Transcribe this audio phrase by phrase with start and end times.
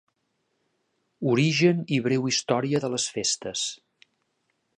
[1.33, 3.69] Origen i breu història de les festes.